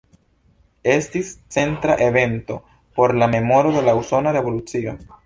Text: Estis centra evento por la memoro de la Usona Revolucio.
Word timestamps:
Estis 0.93 1.27
centra 1.55 1.93
evento 2.05 2.57
por 2.95 3.13
la 3.13 3.27
memoro 3.35 3.71
de 3.77 3.83
la 3.83 3.93
Usona 4.01 4.31
Revolucio. 4.39 4.97